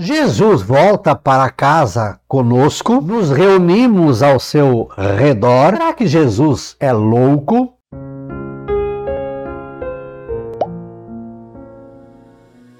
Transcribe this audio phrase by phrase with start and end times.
[0.00, 5.72] Jesus volta para casa conosco, nos reunimos ao seu redor.
[5.72, 7.74] Será que Jesus é louco?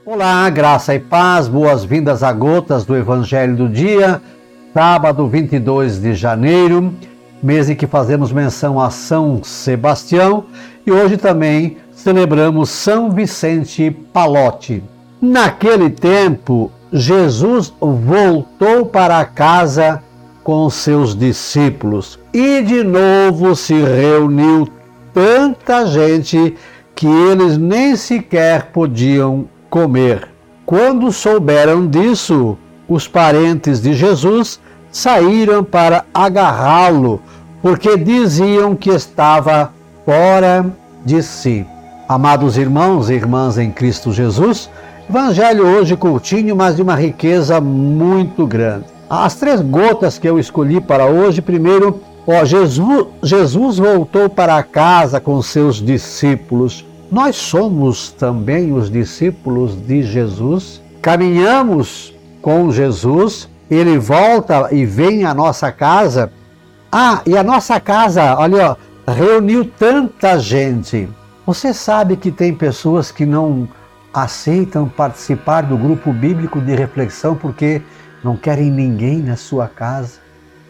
[0.06, 4.23] Olá, graça e paz, boas-vindas a gotas do Evangelho do Dia,
[4.73, 6.95] sábado 22 de janeiro,
[7.43, 10.45] mês em que fazemos menção a São Sebastião
[10.87, 14.85] e hoje também celebramos São Vicente Palote.
[15.21, 20.03] Naquele tempo, Jesus voltou para casa
[20.43, 24.67] com seus discípulos e de novo se reuniu
[25.12, 26.57] tanta gente
[26.95, 30.29] que eles nem sequer podiam comer.
[30.64, 32.56] Quando souberam disso,
[32.89, 37.20] os parentes de Jesus saíram para agarrá-lo,
[37.61, 39.73] porque diziam que estava
[40.05, 40.64] fora
[41.05, 41.67] de si.
[42.09, 44.70] Amados irmãos e irmãs em Cristo Jesus,
[45.08, 48.84] Evangelho hoje curtinho, mas de uma riqueza muito grande.
[49.08, 55.19] As três gotas que eu escolhi para hoje, primeiro, ó, Jesus, Jesus voltou para casa
[55.19, 56.84] com seus discípulos.
[57.11, 65.33] Nós somos também os discípulos de Jesus, caminhamos com Jesus, ele volta e vem à
[65.33, 66.31] nossa casa.
[66.92, 71.09] Ah, e a nossa casa, olha, ó, reuniu tanta gente.
[71.47, 73.67] Você sabe que tem pessoas que não
[74.12, 77.83] aceitam participar do grupo bíblico de reflexão porque
[78.23, 80.19] não querem ninguém na sua casa.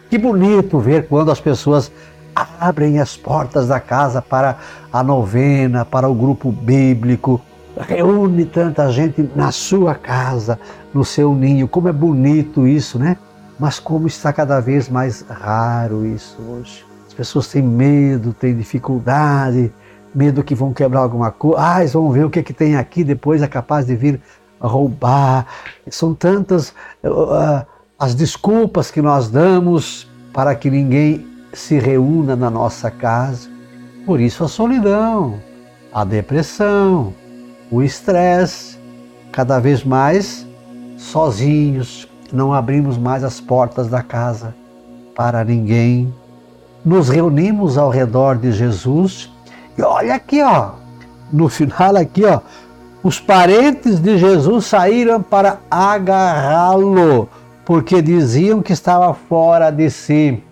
[0.09, 1.91] Que bonito ver quando as pessoas
[2.35, 4.57] abrem as portas da casa para
[4.91, 7.41] a novena, para o grupo bíblico,
[7.77, 10.59] reúne tanta gente na sua casa,
[10.93, 11.67] no seu ninho.
[11.67, 13.17] Como é bonito isso, né?
[13.59, 16.85] Mas como está cada vez mais raro isso hoje.
[17.07, 19.71] As pessoas têm medo, têm dificuldade,
[20.13, 21.57] medo que vão quebrar alguma coisa.
[21.59, 24.21] Ah, eles vão ver o que, que tem aqui, depois é capaz de vir
[24.59, 25.45] roubar.
[25.89, 26.69] São tantas
[27.03, 27.65] uh,
[27.97, 33.49] as desculpas que nós damos para que ninguém se reúna na nossa casa.
[34.05, 35.39] Por isso a solidão,
[35.93, 37.13] a depressão,
[37.71, 38.77] o estresse,
[39.31, 40.47] cada vez mais
[40.97, 44.55] sozinhos, não abrimos mais as portas da casa
[45.15, 46.13] para ninguém.
[46.83, 49.29] Nos reunimos ao redor de Jesus
[49.81, 50.71] olha aqui, ó,
[51.31, 52.39] no final aqui, ó,
[53.01, 57.29] os parentes de Jesus saíram para agarrá-lo,
[57.63, 60.43] porque diziam que estava fora de si.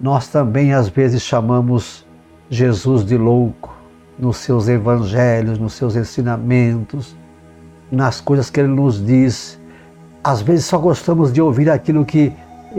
[0.00, 2.04] Nós também às vezes chamamos
[2.50, 3.74] Jesus de louco
[4.18, 7.16] nos seus evangelhos, nos seus ensinamentos,
[7.90, 9.58] nas coisas que ele nos diz.
[10.22, 12.32] Às vezes só gostamos de ouvir aquilo que,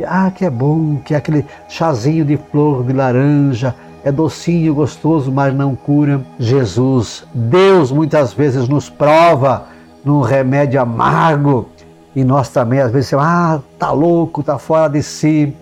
[0.05, 3.73] ah, que é bom, que é aquele chazinho de flor de laranja,
[4.03, 6.21] é docinho, gostoso, mas não cura.
[6.39, 9.67] Jesus, Deus muitas vezes nos prova
[10.03, 11.69] num remédio amargo
[12.15, 15.53] e nós também às vezes, ah, tá louco, tá fora de si.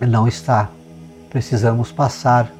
[0.00, 0.68] Não está.
[1.30, 2.50] Precisamos passar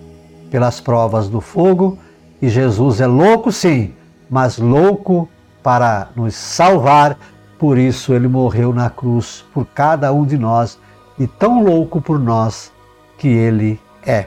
[0.50, 1.98] pelas provas do fogo
[2.40, 3.94] e Jesus é louco sim,
[4.28, 5.28] mas louco
[5.62, 7.18] para nos salvar.
[7.58, 10.78] Por isso ele morreu na cruz por cada um de nós
[11.18, 12.70] e tão louco por nós
[13.16, 14.26] que ele é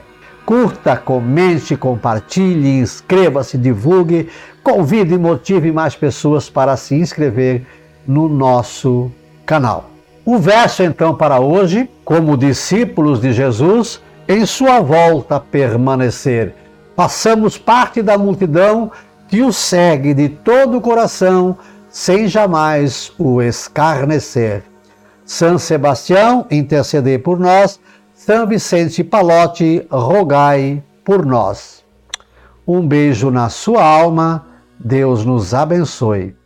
[0.50, 4.28] curta, comente, compartilhe, inscreva-se, divulgue,
[4.64, 7.64] convide e motive mais pessoas para se inscrever
[8.04, 9.12] no nosso
[9.46, 9.88] canal.
[10.24, 16.52] O verso então para hoje, como discípulos de Jesus, em sua volta permanecer.
[16.96, 18.90] Passamos parte da multidão
[19.28, 21.56] que o segue de todo o coração,
[21.88, 24.64] sem jamais o escarnecer.
[25.24, 27.78] São Sebastião, interceder por nós
[28.22, 31.82] são Vicente Palote, rogai por nós.
[32.66, 34.46] Um beijo na sua alma,
[34.78, 36.36] Deus nos abençoe.